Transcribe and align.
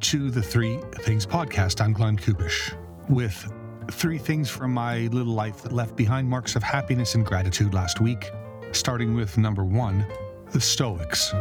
to 0.00 0.30
the 0.30 0.42
Three 0.42 0.78
Things 1.00 1.26
podcast. 1.26 1.80
I'm 1.80 1.92
Glenn 1.92 2.16
Kubish 2.16 2.74
with 3.08 3.52
three 3.90 4.18
things 4.18 4.48
from 4.48 4.72
my 4.72 5.08
little 5.08 5.32
life 5.32 5.62
that 5.62 5.72
left 5.72 5.96
behind 5.96 6.28
marks 6.28 6.56
of 6.56 6.62
happiness 6.62 7.14
and 7.14 7.26
gratitude 7.26 7.74
last 7.74 8.00
week, 8.00 8.30
starting 8.72 9.14
with 9.14 9.38
number 9.38 9.64
one, 9.64 10.06
the 10.52 10.60
Stoics. 10.60 11.32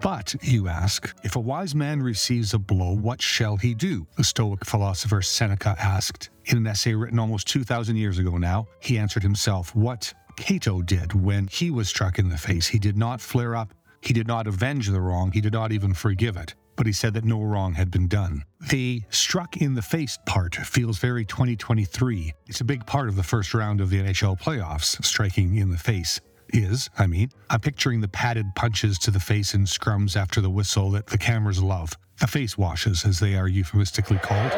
But, 0.00 0.34
you 0.42 0.68
ask, 0.68 1.14
if 1.22 1.36
a 1.36 1.40
wise 1.40 1.74
man 1.74 2.02
receives 2.02 2.54
a 2.54 2.58
blow, 2.58 2.96
what 2.96 3.20
shall 3.20 3.56
he 3.56 3.74
do? 3.74 4.06
The 4.16 4.24
Stoic 4.24 4.64
philosopher 4.64 5.20
Seneca 5.20 5.76
asked. 5.78 6.30
In 6.46 6.56
an 6.56 6.66
essay 6.66 6.94
written 6.94 7.18
almost 7.18 7.46
2,000 7.48 7.96
years 7.96 8.18
ago 8.18 8.38
now, 8.38 8.66
he 8.80 8.96
answered 8.96 9.22
himself 9.22 9.74
what 9.74 10.14
Cato 10.36 10.80
did 10.80 11.12
when 11.12 11.48
he 11.48 11.70
was 11.70 11.88
struck 11.88 12.18
in 12.18 12.30
the 12.30 12.38
face. 12.38 12.68
He 12.68 12.78
did 12.78 12.96
not 12.96 13.20
flare 13.20 13.54
up, 13.54 13.74
he 14.00 14.12
did 14.12 14.26
not 14.26 14.46
avenge 14.46 14.88
the 14.88 15.00
wrong, 15.00 15.32
he 15.32 15.40
did 15.40 15.52
not 15.52 15.72
even 15.72 15.94
forgive 15.94 16.36
it 16.36 16.54
but 16.80 16.86
he 16.86 16.92
said 16.94 17.12
that 17.12 17.26
no 17.26 17.42
wrong 17.42 17.74
had 17.74 17.90
been 17.90 18.08
done. 18.08 18.42
The 18.70 19.02
struck 19.10 19.58
in 19.58 19.74
the 19.74 19.82
face 19.82 20.18
part 20.24 20.54
feels 20.54 20.96
very 20.96 21.26
2023. 21.26 22.32
It's 22.46 22.62
a 22.62 22.64
big 22.64 22.86
part 22.86 23.10
of 23.10 23.16
the 23.16 23.22
first 23.22 23.52
round 23.52 23.82
of 23.82 23.90
the 23.90 24.00
NHL 24.00 24.40
playoffs, 24.40 25.04
striking 25.04 25.56
in 25.56 25.68
the 25.68 25.76
face 25.76 26.22
is, 26.54 26.88
I 26.98 27.06
mean. 27.06 27.28
I'm 27.50 27.60
picturing 27.60 28.00
the 28.00 28.08
padded 28.08 28.46
punches 28.56 28.98
to 29.00 29.10
the 29.10 29.20
face 29.20 29.52
in 29.52 29.66
scrums 29.66 30.16
after 30.16 30.40
the 30.40 30.48
whistle 30.48 30.90
that 30.92 31.06
the 31.06 31.18
cameras 31.18 31.62
love. 31.62 31.92
The 32.18 32.26
face 32.26 32.56
washes, 32.56 33.04
as 33.04 33.20
they 33.20 33.34
are 33.34 33.46
euphemistically 33.46 34.16
called. 34.16 34.50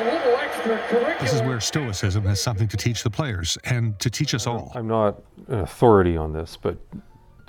This 1.21 1.33
is 1.33 1.43
where 1.43 1.59
Stoicism 1.59 2.23
has 2.25 2.41
something 2.41 2.69
to 2.69 2.77
teach 2.77 3.03
the 3.03 3.11
players 3.11 3.59
and 3.65 3.99
to 3.99 4.09
teach 4.09 4.33
us 4.33 4.47
all. 4.47 4.71
I'm 4.77 4.87
not 4.87 5.21
an 5.49 5.59
authority 5.59 6.17
on 6.17 6.33
this, 6.33 6.57
but 6.57 6.77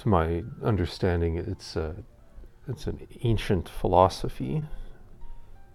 to 0.04 0.10
my 0.10 0.44
understanding, 0.62 1.38
it's 1.38 1.76
a 1.78 1.96
it's 2.68 2.88
an 2.88 3.08
ancient 3.24 3.68
philosophy, 3.68 4.64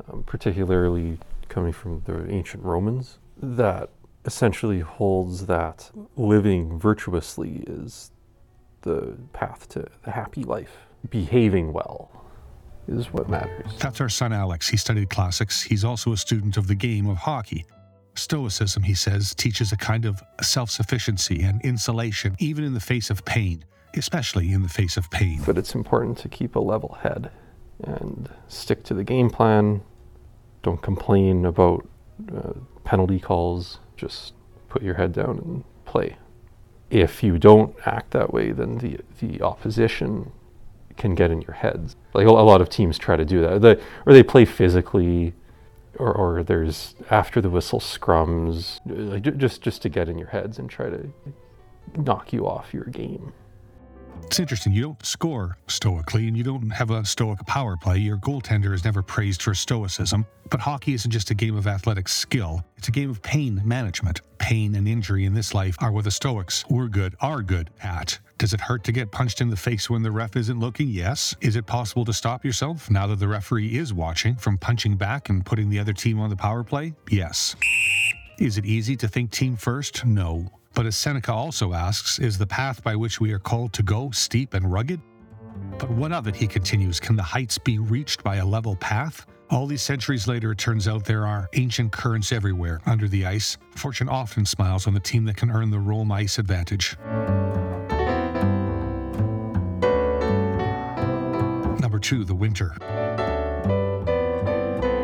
um, 0.07 0.23
particularly 0.23 1.19
coming 1.49 1.73
from 1.73 2.03
the 2.05 2.31
ancient 2.31 2.63
Romans, 2.63 3.19
that 3.43 3.91
essentially 4.25 4.81
holds 4.81 5.47
that 5.47 5.91
living 6.17 6.79
virtuously 6.79 7.65
is 7.67 8.11
the 8.83 9.17
path 9.33 9.69
to 9.71 9.87
the 10.05 10.11
happy 10.11 10.45
life. 10.45 10.77
Behaving 11.09 11.73
well 11.73 12.11
is 12.87 13.13
what 13.13 13.31
matters. 13.31 13.79
That's 13.79 14.01
our 14.01 14.09
son 14.11 14.33
Alex. 14.33 14.69
He 14.69 14.77
studied 14.77 15.09
classics. 15.09 15.63
He's 15.63 15.85
also 15.85 16.13
a 16.13 16.17
student 16.19 16.57
of 16.59 16.67
the 16.67 16.75
game 16.75 17.09
of 17.09 17.17
hockey. 17.17 17.65
Stoicism, 18.15 18.83
he 18.83 18.95
says, 18.95 19.35
teaches 19.35 19.73
a 19.73 19.77
kind 19.77 20.05
of 20.05 20.23
self 20.43 20.71
sufficiency 20.71 21.43
and 21.43 21.63
insulation, 21.63 22.37
even 22.39 22.65
in 22.65 22.75
the 22.75 22.81
face 22.81 23.09
of 23.09 23.25
pain 23.25 23.65
especially 23.97 24.53
in 24.53 24.63
the 24.63 24.69
face 24.69 24.97
of 24.97 25.11
pain. 25.11 25.43
But 25.45 25.59
it's 25.59 25.75
important 25.75 26.19
to 26.19 26.29
keep 26.29 26.57
a 26.57 26.61
level 26.61 26.99
head 27.03 27.31
and 27.83 28.29
stick 28.49 28.83
to 28.85 28.95
the 28.95 29.05
game 29.05 29.31
plan. 29.31 29.83
Don't 30.63 30.83
complain 30.83 31.45
about 31.45 31.89
uh, 32.35 32.53
penalty 32.85 33.21
calls. 33.21 33.79
Just 33.97 34.35
put 34.69 34.83
your 34.83 34.95
head 34.95 35.13
down 35.13 35.39
and 35.39 35.65
play. 35.85 36.17
If 36.91 37.23
you 37.23 37.39
don't 37.39 37.75
act 37.87 38.13
that 38.13 38.33
way, 38.33 38.51
then 38.51 38.79
the 38.79 38.99
the 39.21 39.43
opposition 39.43 40.33
can 40.97 41.15
get 41.15 41.31
in 41.31 41.41
your 41.43 41.55
heads. 41.55 41.97
Like 42.13 42.27
a, 42.27 42.31
lot 42.33 42.61
of 42.61 42.69
teams 42.69 42.99
try 42.99 43.17
to 43.17 43.25
do 43.25 43.41
that, 43.43 43.81
or 44.05 44.13
they 44.13 44.23
play 44.23 44.45
physically, 44.45 45.35
or, 45.99 46.13
or 46.13 46.43
there's 46.43 46.95
after 47.11 47.41
the 47.41 47.51
whistle 47.51 47.81
scrums, 47.81 48.81
like 48.87 49.37
just 49.39 49.63
just 49.63 49.83
to 49.83 49.89
get 49.89 50.09
in 50.09 50.19
your 50.19 50.29
heads 50.29 50.59
and 50.59 50.69
try 50.69 50.91
to 50.91 51.13
knock 51.97 52.33
you 52.33 52.47
off 52.47 52.75
your 52.75 52.85
game. 52.85 53.33
It's 54.25 54.41
interesting. 54.41 54.73
You 54.73 54.83
don't 54.83 55.07
score 55.07 55.57
stoically 55.69 56.29
and 56.29 56.37
you 56.37 56.45
don't 56.45 56.71
have 56.71 56.91
a 56.91 57.05
stoic 57.05 57.45
power 57.47 57.77
play. 57.77 57.99
Your 57.99 58.19
goaltender 58.19 58.75
is 58.75 58.85
never 58.85 59.03
praised 59.03 59.43
for 59.43 59.55
stoicism. 59.55 60.27
But 60.51 60.61
hockey 60.61 60.95
isn't 60.95 61.11
just 61.11 61.31
a 61.31 61.35
game 61.35 61.57
of 61.57 61.67
athletic 61.67 62.09
skill, 62.09 62.65
it's 62.77 62.89
a 62.89 62.91
game 62.91 63.11
of 63.11 63.23
pain 63.23 63.61
management. 63.65 64.21
Pain 64.39 64.75
and 64.77 64.89
injury 64.89 65.25
in 65.25 65.35
this 65.35 65.53
life 65.53 65.77
are 65.81 65.93
what 65.93 66.05
the 66.05 66.11
Stoics 66.11 66.65
were 66.71 66.89
good, 66.89 67.15
are 67.21 67.43
good 67.43 67.71
at. 67.83 68.19
Does 68.39 68.55
it 68.55 68.61
hurt 68.61 68.85
to 68.85 68.93
get 68.93 69.11
punched 69.11 69.41
in 69.41 69.51
the 69.51 69.57
face 69.57 69.91
when 69.91 70.03
the 70.03 70.11
ref 70.11 70.37
isn't 70.37 70.61
looking? 70.61 70.89
Yes. 70.89 71.35
Is 71.41 71.57
it 71.57 71.67
possible 71.67 72.05
to 72.05 72.13
stop 72.13 72.45
yourself 72.45 72.89
now 72.91 73.07
that 73.09 73.19
the 73.19 73.29
referee 73.29 73.77
is 73.77 73.93
watching 73.93 74.37
from 74.37 74.57
punching 74.57 74.97
back 74.97 75.29
and 75.29 75.45
putting 75.45 75.69
the 75.69 75.79
other 75.79 75.93
team 75.93 76.21
on 76.21 76.31
the 76.31 76.37
power 76.37 76.63
play? 76.63 76.95
Yes. 77.11 77.57
Is 78.39 78.57
it 78.57 78.65
easy 78.65 78.97
to 78.97 79.09
think 79.09 79.33
team 79.33 79.57
first? 79.57 80.07
No. 80.07 80.51
But 80.79 80.87
as 80.87 80.95
Seneca 80.95 81.33
also 81.33 81.73
asks, 81.73 82.21
is 82.21 82.39
the 82.39 82.47
path 82.47 82.85
by 82.85 82.95
which 82.95 83.21
we 83.21 83.33
are 83.33 83.41
called 83.41 83.73
to 83.73 83.83
go 83.83 84.13
steep 84.13 84.55
and 84.55 84.73
rugged? 84.73 85.01
But 85.77 85.91
what 85.91 86.13
of 86.13 86.29
it, 86.29 86.37
he 86.37 86.47
continues, 86.47 87.01
can 87.01 87.17
the 87.17 87.23
heights 87.25 87.59
be 87.59 87.81
reached 87.81 88.23
by 88.23 88.37
a 88.37 88.47
level 88.47 88.77
path? 88.77 89.27
All 89.51 89.67
these 89.67 89.83
centuries 89.83 90.29
later, 90.29 90.53
it 90.53 90.59
turns 90.59 90.87
out 90.87 91.05
there 91.05 91.27
are 91.27 91.49
ancient 91.55 91.91
currents 91.91 92.31
everywhere 92.31 92.81
under 92.87 93.09
the 93.09 93.27
ice. 93.27 93.59
Fortune 93.75 94.09
often 94.09 94.47
smiles 94.47 94.87
on 94.87 94.95
the 94.95 95.01
team 95.01 95.25
that 95.25 95.37
can 95.37 95.51
earn 95.51 95.73
the 95.73 95.81
Rome 95.81 96.13
ice 96.13 96.39
advantage. 96.39 96.97
Number 101.81 101.99
two, 101.99 102.25
the 102.25 102.37
winter. 102.37 102.77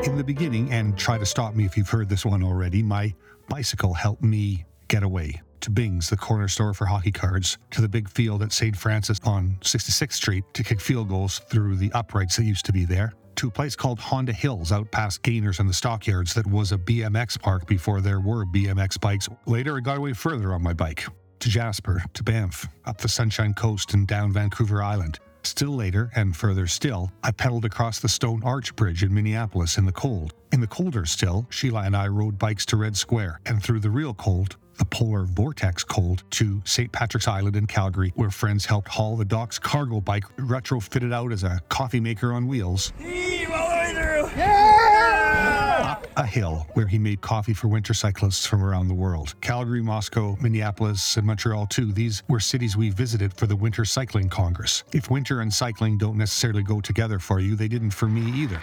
In 0.04 0.16
the 0.16 0.24
beginning, 0.24 0.70
and 0.70 0.96
try 0.96 1.18
to 1.18 1.26
stop 1.26 1.56
me 1.56 1.64
if 1.64 1.76
you've 1.76 1.90
heard 1.90 2.08
this 2.08 2.24
one 2.24 2.44
already, 2.44 2.80
my 2.80 3.12
bicycle 3.48 3.92
helped 3.92 4.22
me 4.22 4.64
get 4.88 5.02
away 5.02 5.40
to 5.60 5.70
Bing's, 5.70 6.10
the 6.10 6.16
corner 6.16 6.46
store 6.46 6.74
for 6.74 6.84
hockey 6.84 7.10
cards, 7.10 7.56
to 7.70 7.80
the 7.80 7.88
big 7.88 8.08
field 8.08 8.42
at 8.42 8.52
St. 8.52 8.76
Francis 8.76 9.18
on 9.24 9.56
66th 9.62 10.12
Street 10.12 10.44
to 10.52 10.62
kick 10.62 10.80
field 10.80 11.08
goals 11.08 11.38
through 11.38 11.76
the 11.76 11.90
uprights 11.92 12.36
that 12.36 12.44
used 12.44 12.66
to 12.66 12.72
be 12.72 12.84
there, 12.84 13.14
to 13.36 13.48
a 13.48 13.50
place 13.50 13.74
called 13.74 13.98
Honda 13.98 14.32
Hills 14.32 14.72
out 14.72 14.90
past 14.90 15.22
Gainers 15.22 15.60
and 15.60 15.68
the 15.68 15.74
Stockyards 15.74 16.34
that 16.34 16.46
was 16.46 16.72
a 16.72 16.78
BMX 16.78 17.40
park 17.40 17.66
before 17.66 18.02
there 18.02 18.20
were 18.20 18.44
BMX 18.44 19.00
bikes. 19.00 19.28
Later, 19.46 19.78
I 19.78 19.80
got 19.80 19.96
away 19.96 20.12
further 20.12 20.52
on 20.52 20.62
my 20.62 20.74
bike 20.74 21.06
to 21.40 21.48
Jasper, 21.48 22.02
to 22.12 22.22
Banff, 22.22 22.68
up 22.84 22.98
the 22.98 23.08
Sunshine 23.08 23.54
Coast 23.54 23.94
and 23.94 24.06
down 24.06 24.32
Vancouver 24.32 24.82
Island. 24.82 25.18
Still 25.44 25.76
later, 25.76 26.10
and 26.14 26.34
further 26.34 26.66
still, 26.66 27.12
I 27.22 27.30
pedaled 27.30 27.64
across 27.64 28.00
the 28.00 28.08
Stone 28.08 28.42
Arch 28.44 28.74
Bridge 28.76 29.02
in 29.02 29.12
Minneapolis 29.12 29.76
in 29.76 29.84
the 29.84 29.92
cold. 29.92 30.32
In 30.52 30.60
the 30.60 30.66
colder 30.66 31.04
still, 31.04 31.46
Sheila 31.50 31.82
and 31.82 31.94
I 31.94 32.08
rode 32.08 32.38
bikes 32.38 32.64
to 32.66 32.76
Red 32.76 32.96
Square, 32.96 33.40
and 33.44 33.62
through 33.62 33.80
the 33.80 33.90
real 33.90 34.14
cold, 34.14 34.56
the 34.78 34.84
polar 34.86 35.24
vortex 35.24 35.84
cold 35.84 36.24
to 36.30 36.62
St. 36.64 36.90
Patrick's 36.90 37.28
Island 37.28 37.56
in 37.56 37.66
Calgary, 37.66 38.12
where 38.16 38.30
friends 38.30 38.64
helped 38.64 38.88
haul 38.88 39.16
the 39.16 39.24
dock's 39.24 39.58
cargo 39.58 40.00
bike 40.00 40.24
retrofitted 40.36 41.12
out 41.12 41.30
as 41.30 41.44
a 41.44 41.60
coffee 41.68 42.00
maker 42.00 42.32
on 42.32 42.46
wheels. 42.46 42.92
Up 44.26 44.63
a 46.16 46.26
hill 46.26 46.66
where 46.74 46.86
he 46.86 46.98
made 46.98 47.20
coffee 47.20 47.54
for 47.54 47.68
winter 47.68 47.94
cyclists 47.94 48.46
from 48.46 48.62
around 48.62 48.88
the 48.88 48.94
world. 48.94 49.34
Calgary, 49.40 49.82
Moscow, 49.82 50.36
Minneapolis, 50.40 51.16
and 51.16 51.26
Montreal, 51.26 51.66
too. 51.66 51.92
These 51.92 52.22
were 52.28 52.40
cities 52.40 52.76
we 52.76 52.90
visited 52.90 53.32
for 53.34 53.46
the 53.46 53.56
Winter 53.56 53.84
Cycling 53.84 54.28
Congress. 54.28 54.84
If 54.92 55.10
winter 55.10 55.40
and 55.40 55.52
cycling 55.52 55.98
don't 55.98 56.16
necessarily 56.16 56.62
go 56.62 56.80
together 56.80 57.18
for 57.18 57.40
you, 57.40 57.56
they 57.56 57.68
didn't 57.68 57.90
for 57.90 58.06
me 58.06 58.30
either. 58.42 58.60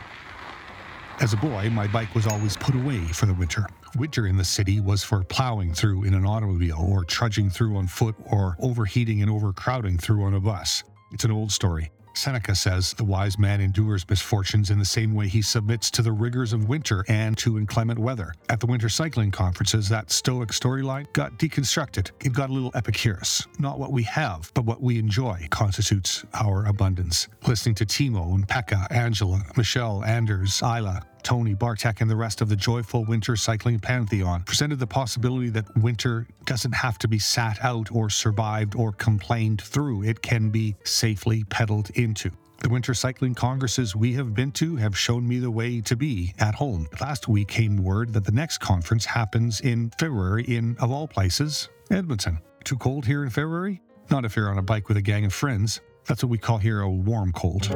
As 1.20 1.34
a 1.34 1.38
boy, 1.38 1.70
my 1.70 1.86
bike 1.88 2.16
was 2.16 2.26
always 2.26 2.58
put 2.58 2.74
away 2.74 3.00
for 3.08 3.28
the 3.28 3.34
winter. 3.34 3.68
Winter 3.96 4.26
in 4.26 4.38
the 4.38 4.44
city 4.44 4.80
was 4.80 5.04
for 5.04 5.24
plowing 5.24 5.74
through 5.74 6.06
in 6.06 6.16
an 6.16 6.26
automobile 6.26 6.84
or 6.90 7.04
trudging 7.04 7.50
through 7.50 7.78
on 7.78 7.86
foot 7.86 8.16
or 8.26 8.56
overheating 8.60 9.22
and 9.22 9.30
overcrowding 9.30 9.98
through 10.00 10.24
on 10.24 10.34
a 10.34 10.40
bus. 10.40 10.84
It's 11.12 11.26
an 11.26 11.32
old 11.32 11.52
story. 11.52 11.92
Seneca 12.14 12.56
says 12.56 12.94
the 12.94 13.04
wise 13.04 13.38
man 13.40 13.62
endures 13.62 14.08
misfortunes 14.10 14.70
in 14.70 14.80
the 14.80 14.86
same 14.86 15.14
way 15.14 15.28
he 15.28 15.42
submits 15.42 15.90
to 15.92 16.02
the 16.02 16.12
rigors 16.12 16.54
of 16.54 16.68
winter 16.68 17.04
and 17.08 17.38
to 17.38 17.58
inclement 17.58 18.00
weather. 18.00 18.34
At 18.50 18.60
the 18.60 18.66
winter 18.68 18.90
cycling 18.90 19.32
conferences, 19.32 19.90
that 19.90 20.12
Stoic 20.12 20.50
storyline 20.50 21.12
got 21.14 21.38
deconstructed. 21.38 22.12
It 22.24 22.34
got 22.34 22.50
a 22.50 22.54
little 22.54 22.72
Epicurus. 22.76 23.48
Not 23.60 23.80
what 23.80 23.92
we 23.92 24.04
have, 24.04 24.52
but 24.54 24.66
what 24.66 24.82
we 24.82 25.00
enjoy 25.00 25.48
constitutes 25.50 26.26
our 26.34 26.66
abundance. 26.66 27.28
Listening 27.48 27.76
to 27.76 27.86
Timo 27.86 28.34
and 28.36 28.48
Pekka, 28.48 28.88
Angela, 28.92 29.44
Michelle, 29.56 30.04
Anders, 30.04 30.62
Isla, 30.62 31.04
Tony, 31.24 31.54
Bartek, 31.54 32.02
and 32.02 32.10
the 32.10 32.16
rest 32.16 32.42
of 32.42 32.50
the 32.50 32.56
joyful 32.56 33.06
winter 33.06 33.36
cycling 33.36 33.80
pantheon 33.80 34.44
presented 34.44 34.80
the 34.80 34.88
possibility 34.88 35.50
that 35.50 35.66
winter 35.78 36.28
doesn't 36.46 36.74
have 36.74 36.98
to 37.00 37.08
be 37.08 37.20
sat 37.20 37.64
out 37.64 37.92
or 37.92 38.10
survived 38.10 38.76
or 38.76 38.92
complained 38.92 39.62
through. 39.62 40.04
It 40.04 40.22
can 40.22 40.50
be 40.50 40.76
safely 40.84 41.44
pedaled 41.46 41.90
into. 41.92 42.32
The 42.60 42.70
winter 42.70 42.94
cycling 42.94 43.34
congresses 43.34 43.96
we 43.96 44.14
have 44.14 44.36
been 44.36 44.52
to 44.54 44.76
have 44.76 44.96
shown 44.96 45.28
me 45.28 45.40
the 45.40 45.50
way 45.50 45.82
to 45.82 45.96
be 45.96 46.34
at 46.38 46.54
home. 46.54 46.88
Last 47.00 47.28
week 47.28 47.48
came 47.48 47.78
word 47.78 48.14
that 48.14 48.26
the 48.26 48.32
next 48.32 48.60
conference 48.60 49.06
happens 49.06 49.62
in 49.62 49.92
February 49.98 50.44
in, 50.44 50.78
of 50.80 50.92
all 50.92 51.08
places, 51.08 51.70
Edmonton. 51.90 52.40
Too 52.64 52.78
cold 52.78 53.06
here 53.06 53.24
in 53.24 53.32
February? 53.32 53.82
Not 54.12 54.26
if 54.26 54.36
you're 54.36 54.52
on 54.52 54.60
a 54.60 54.62
bike 54.62 54.90
with 54.90 54.98
a 54.98 55.02
gang 55.02 55.26
of 55.26 55.34
friends. 55.34 55.82
That's 56.06 56.24
what 56.24 56.30
we 56.30 56.38
call 56.38 56.60
here 56.60 56.82
a 56.82 56.90
warm 56.90 57.32
cold. 57.32 57.68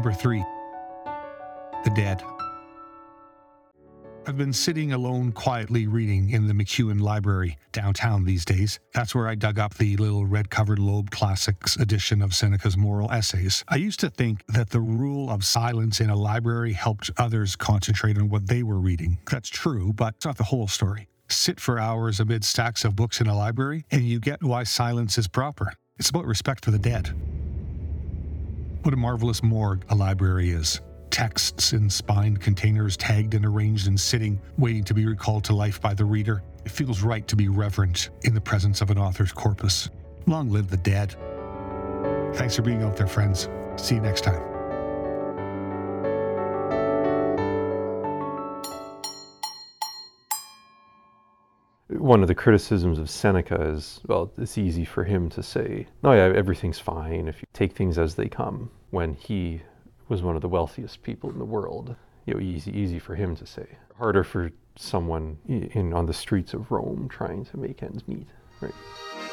Number 0.00 0.14
three, 0.14 0.42
the 1.84 1.90
dead. 1.94 2.22
I've 4.26 4.38
been 4.38 4.54
sitting 4.54 4.94
alone 4.94 5.30
quietly 5.32 5.86
reading 5.88 6.30
in 6.30 6.46
the 6.46 6.54
MacEwan 6.54 7.02
Library 7.02 7.58
downtown 7.72 8.24
these 8.24 8.46
days. 8.46 8.80
That's 8.94 9.14
where 9.14 9.28
I 9.28 9.34
dug 9.34 9.58
up 9.58 9.74
the 9.74 9.98
little 9.98 10.24
red 10.24 10.48
covered 10.48 10.78
Loeb 10.78 11.10
Classics 11.10 11.76
edition 11.76 12.22
of 12.22 12.34
Seneca's 12.34 12.78
Moral 12.78 13.12
Essays. 13.12 13.62
I 13.68 13.76
used 13.76 14.00
to 14.00 14.08
think 14.08 14.42
that 14.46 14.70
the 14.70 14.80
rule 14.80 15.28
of 15.28 15.44
silence 15.44 16.00
in 16.00 16.08
a 16.08 16.16
library 16.16 16.72
helped 16.72 17.10
others 17.18 17.54
concentrate 17.54 18.16
on 18.16 18.30
what 18.30 18.46
they 18.46 18.62
were 18.62 18.80
reading. 18.80 19.18
That's 19.30 19.50
true, 19.50 19.92
but 19.92 20.14
it's 20.14 20.24
not 20.24 20.38
the 20.38 20.44
whole 20.44 20.66
story. 20.66 21.08
Sit 21.28 21.60
for 21.60 21.78
hours 21.78 22.20
amid 22.20 22.42
stacks 22.44 22.86
of 22.86 22.96
books 22.96 23.20
in 23.20 23.26
a 23.26 23.36
library, 23.36 23.84
and 23.90 24.08
you 24.08 24.18
get 24.18 24.42
why 24.42 24.62
silence 24.62 25.18
is 25.18 25.28
proper. 25.28 25.74
It's 25.98 26.08
about 26.08 26.24
respect 26.24 26.64
for 26.64 26.70
the 26.70 26.78
dead. 26.78 27.14
What 28.82 28.94
a 28.94 28.96
marvelous 28.96 29.42
morgue 29.42 29.84
a 29.90 29.94
library 29.94 30.50
is 30.50 30.80
texts 31.10 31.72
in 31.72 31.90
spined 31.90 32.40
containers 32.40 32.96
tagged 32.96 33.34
and 33.34 33.44
arranged 33.44 33.88
and 33.88 33.98
sitting, 33.98 34.40
waiting 34.56 34.84
to 34.84 34.94
be 34.94 35.04
recalled 35.04 35.44
to 35.44 35.54
life 35.54 35.80
by 35.80 35.92
the 35.92 36.04
reader. 36.04 36.42
It 36.64 36.70
feels 36.70 37.02
right 37.02 37.26
to 37.28 37.36
be 37.36 37.48
reverent 37.48 38.10
in 38.22 38.32
the 38.32 38.40
presence 38.40 38.80
of 38.80 38.90
an 38.90 38.98
author's 38.98 39.32
corpus. 39.32 39.90
Long 40.26 40.48
live 40.50 40.70
the 40.70 40.76
dead. 40.78 41.16
Thanks 42.36 42.56
for 42.56 42.62
being 42.62 42.82
out 42.82 42.96
there, 42.96 43.08
friends. 43.08 43.48
See 43.76 43.96
you 43.96 44.00
next 44.00 44.22
time. 44.22 44.49
One 51.92 52.22
of 52.22 52.28
the 52.28 52.36
criticisms 52.36 53.00
of 53.00 53.10
Seneca 53.10 53.60
is, 53.60 54.00
well, 54.06 54.32
it's 54.38 54.56
easy 54.56 54.84
for 54.84 55.02
him 55.02 55.28
to 55.30 55.42
say, 55.42 55.88
no, 56.04 56.12
yeah, 56.12 56.32
everything's 56.36 56.78
fine 56.78 57.26
if 57.26 57.42
you 57.42 57.48
take 57.52 57.72
things 57.72 57.98
as 57.98 58.14
they 58.14 58.28
come, 58.28 58.70
when 58.90 59.14
he 59.14 59.62
was 60.08 60.22
one 60.22 60.36
of 60.36 60.42
the 60.42 60.48
wealthiest 60.48 61.02
people 61.02 61.30
in 61.30 61.38
the 61.38 61.44
world. 61.44 61.96
You 62.26 62.34
know, 62.34 62.40
easy, 62.40 62.70
easy 62.78 63.00
for 63.00 63.16
him 63.16 63.34
to 63.36 63.44
say. 63.46 63.66
Harder 63.98 64.22
for 64.22 64.52
someone 64.76 65.36
in 65.48 65.92
on 65.92 66.06
the 66.06 66.12
streets 66.12 66.54
of 66.54 66.70
Rome 66.70 67.08
trying 67.10 67.44
to 67.46 67.56
make 67.56 67.82
ends 67.82 68.06
meet, 68.06 68.28
right? 68.60 68.72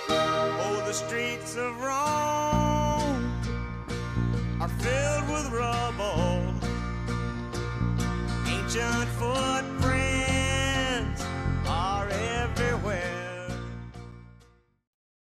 Oh, 0.09 0.83
the 0.85 0.93
streets 0.93 1.55
of 1.57 1.79
Rome 1.79 3.39
are 4.59 4.69
filled 4.69 5.29
with 5.29 5.51
rubble, 5.51 6.55
ancient 8.47 9.09